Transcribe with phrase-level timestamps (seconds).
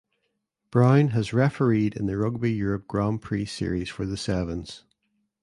[0.71, 4.83] Brown has refereed in the Rugby Europe Grand Prix Series for the Sevens.